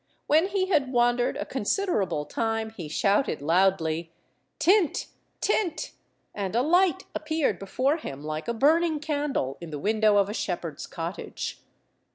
[0.25, 4.11] When he had wandered a considerable time, he shouted loudly—
[4.57, 5.09] "Tint!
[5.41, 5.91] tint!"
[6.33, 10.33] and a light appeared before him, like a burning candle in the window of a
[10.33, 11.61] shepherd's cottage.